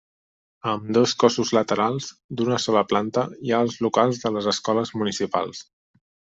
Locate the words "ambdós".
0.77-1.13